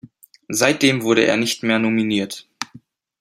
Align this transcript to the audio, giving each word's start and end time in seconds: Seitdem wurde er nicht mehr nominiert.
Seitdem 0.49 1.03
wurde 1.03 1.25
er 1.27 1.37
nicht 1.37 1.61
mehr 1.61 1.77
nominiert. 1.77 2.47